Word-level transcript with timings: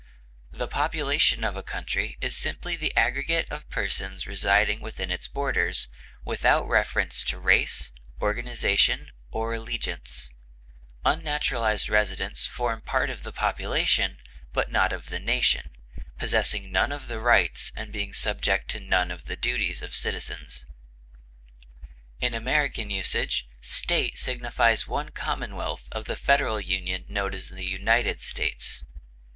The 0.49 0.67
population 0.67 1.43
of 1.43 1.55
a 1.55 1.61
country 1.61 2.17
is 2.21 2.35
simply 2.35 2.75
the 2.75 2.97
aggregate 2.97 3.47
of 3.51 3.69
persons 3.69 4.25
residing 4.25 4.79
within 4.81 5.11
its 5.11 5.27
borders, 5.27 5.89
without 6.25 6.67
reference 6.67 7.23
to 7.25 7.37
race, 7.37 7.91
organization, 8.19 9.11
or 9.29 9.53
allegiance; 9.53 10.31
unnaturalized 11.05 11.87
residents 11.87 12.47
form 12.47 12.81
part 12.81 13.11
of 13.11 13.21
the 13.21 13.31
population, 13.31 14.17
but 14.53 14.71
not 14.71 14.91
of 14.91 15.09
the 15.09 15.19
nation, 15.19 15.69
possessing 16.17 16.71
none 16.71 16.91
of 16.91 17.07
the 17.07 17.19
rights 17.19 17.71
and 17.75 17.93
being 17.93 18.11
subject 18.11 18.69
to 18.69 18.79
none 18.79 19.11
of 19.11 19.25
the 19.25 19.35
duties 19.37 19.83
of 19.83 19.93
citizens. 19.93 20.65
In 22.19 22.33
American 22.33 22.89
usage 22.89 23.47
State 23.61 24.17
signifies 24.17 24.87
one 24.87 25.09
commonwealth 25.09 25.87
of 25.91 26.05
the 26.05 26.15
federal 26.15 26.59
union 26.59 27.05
known 27.07 27.35
as 27.35 27.49
the 27.51 27.67
United 27.69 28.19
States. 28.19 28.83